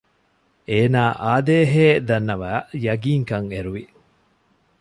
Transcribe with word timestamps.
އޭނާ 0.69 1.03
އާދޭހޭ 1.23 1.87
ދަންނަވައި 2.07 2.61
ޔަގީންކަން 2.85 3.47
އެރުވި 3.51 3.83